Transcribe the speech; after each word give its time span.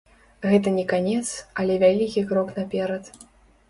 Гэта 0.51 0.73
не 0.77 0.85
канец, 0.93 1.27
але 1.61 1.79
вялікі 1.87 2.27
крок 2.33 2.53
наперад. 2.61 3.17